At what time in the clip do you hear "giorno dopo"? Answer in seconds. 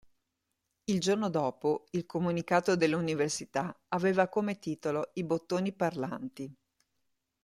0.99-1.85